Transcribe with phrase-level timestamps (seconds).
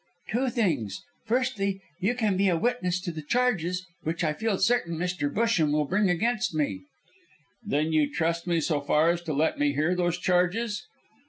[0.31, 1.03] "Two things.
[1.27, 5.31] Firstly, you can be a witness to the charges, which, I feel certain, Mr.
[5.31, 6.85] Busham will bring against me."
[7.63, 10.87] "Then you trust me so far as to let me hear those charges?"